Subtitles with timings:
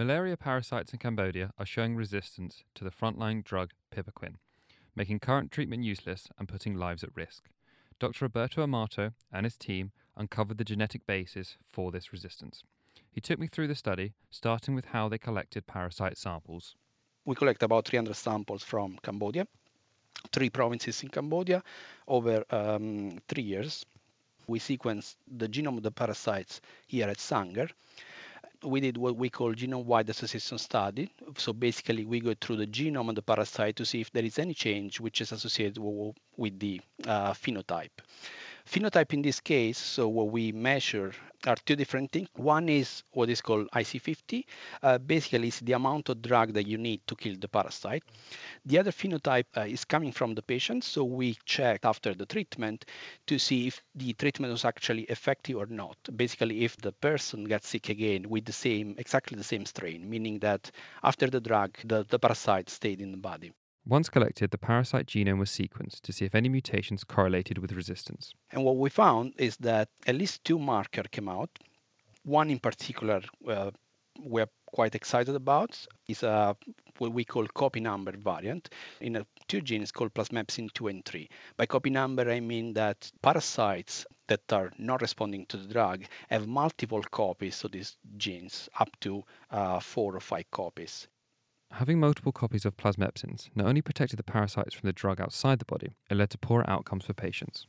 [0.00, 4.36] Malaria parasites in Cambodia are showing resistance to the frontline drug piperaquine,
[4.96, 7.50] making current treatment useless and putting lives at risk.
[7.98, 8.24] Dr.
[8.24, 12.62] Roberto Amato and his team uncovered the genetic basis for this resistance.
[13.12, 16.76] He took me through the study, starting with how they collected parasite samples.
[17.26, 19.46] We collect about 300 samples from Cambodia,
[20.32, 21.62] three provinces in Cambodia,
[22.08, 23.84] over um, three years.
[24.46, 27.68] We sequence the genome of the parasites here at Sanger
[28.64, 31.10] we did what we call genome-wide association study.
[31.36, 34.38] So basically, we go through the genome of the parasite to see if there is
[34.38, 37.90] any change which is associated with the uh, phenotype.
[38.70, 41.12] Phenotype in this case, so what we measure
[41.44, 42.28] are two different things.
[42.36, 44.44] One is what is called IC50.
[44.80, 48.04] Uh, basically, it's the amount of drug that you need to kill the parasite.
[48.64, 50.84] The other phenotype uh, is coming from the patient.
[50.84, 52.84] So we check after the treatment
[53.26, 55.96] to see if the treatment was actually effective or not.
[56.14, 60.38] Basically, if the person gets sick again with the same, exactly the same strain, meaning
[60.38, 60.70] that
[61.02, 63.52] after the drug, the, the parasite stayed in the body.
[63.86, 68.34] Once collected, the parasite genome was sequenced to see if any mutations correlated with resistance.
[68.50, 71.50] And what we found is that at least two markers came out.
[72.24, 73.70] One in particular uh,
[74.22, 76.56] we're quite excited about is a
[76.98, 78.68] what we call copy number variant
[79.00, 81.28] in a two genes called plasmepsin 2 and 3.
[81.56, 86.46] By copy number, I mean that parasites that are not responding to the drug have
[86.46, 91.08] multiple copies of these genes, up to uh, four or five copies.
[91.72, 95.64] Having multiple copies of plasmepsins not only protected the parasites from the drug outside the
[95.64, 97.66] body, it led to poorer outcomes for patients.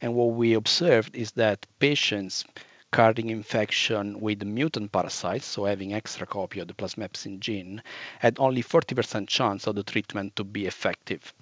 [0.00, 2.44] And what we observed is that patients
[2.92, 7.82] carrying infection with mutant parasites, so having extra copy of the plasmepsin gene,
[8.20, 11.34] had only 40% chance of the treatment to be effective.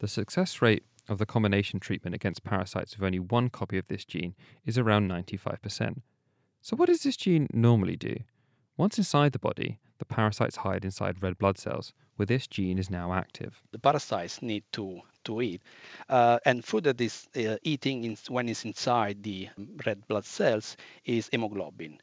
[0.00, 4.04] The success rate of the combination treatment against parasites with only one copy of this
[4.04, 6.00] gene is around 95%.
[6.60, 8.16] So, what does this gene normally do?
[8.76, 12.90] Once inside the body, the parasites hide inside red blood cells, where this gene is
[12.90, 13.62] now active.
[13.70, 15.62] The parasites need to, to eat,
[16.08, 19.48] uh, and food that is uh, eating in, when it's inside the
[19.86, 22.00] red blood cells is hemoglobin.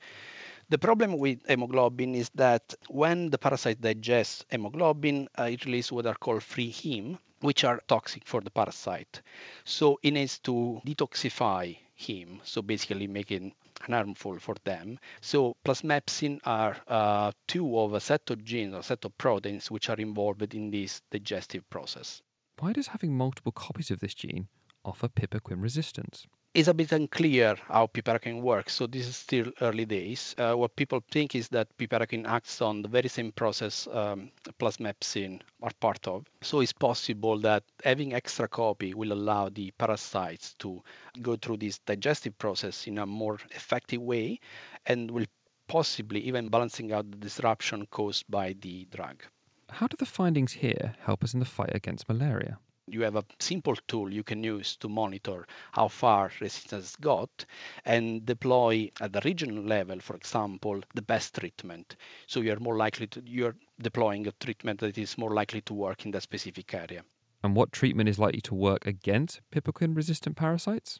[0.69, 6.05] The problem with hemoglobin is that when the parasite digests hemoglobin, uh, it releases what
[6.05, 9.21] are called free heme, which are toxic for the parasite.
[9.65, 13.51] So it needs to detoxify heme, so basically making
[13.81, 14.99] harmful for them.
[15.21, 19.89] So plasmepsin are uh, two of a set of genes or set of proteins which
[19.89, 22.21] are involved in this digestive process.
[22.59, 24.47] Why does having multiple copies of this gene
[24.83, 26.27] offer piperaquine resistance?
[26.55, 30.33] It's a bit unclear how piperaquine works, so this is still early days.
[30.35, 35.41] Uh, what people think is that piperaquine acts on the very same process um, plasmepsin
[35.61, 36.25] are part of.
[36.41, 40.81] So it's possible that having extra copy will allow the parasites to
[41.21, 44.39] go through this digestive process in a more effective way
[44.87, 45.27] and will
[45.67, 49.21] possibly even balancing out the disruption caused by the drug.
[49.69, 52.57] How do the findings here help us in the fight against malaria?
[52.91, 57.45] You have a simple tool you can use to monitor how far resistance got
[57.85, 61.95] and deploy at the regional level, for example, the best treatment.
[62.27, 66.05] So you're more likely to you're deploying a treatment that is more likely to work
[66.05, 67.03] in that specific area.
[67.43, 70.99] And what treatment is likely to work against piperaquine resistant parasites?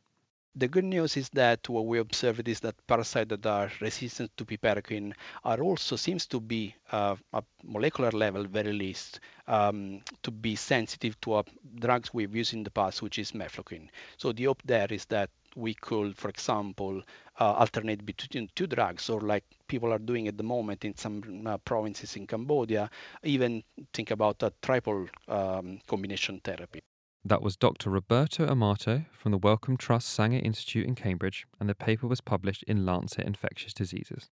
[0.55, 4.45] The good news is that what we observed is that parasites that are resistant to
[4.45, 10.55] piperaquine are also seems to be uh, at molecular level, very least, um, to be
[10.55, 11.43] sensitive to uh,
[11.79, 13.89] drugs we've used in the past, which is mefloquine.
[14.17, 17.01] So the hope there is that we could, for example,
[17.39, 21.43] uh, alternate between two drugs, or like people are doing at the moment in some
[21.47, 22.89] uh, provinces in Cambodia,
[23.23, 26.81] even think about a triple um, combination therapy.
[27.25, 27.90] That was Dr.
[27.90, 32.63] Roberto Amato from the Wellcome Trust Sanger Institute in Cambridge, and the paper was published
[32.63, 34.28] in Lancet Infectious Diseases.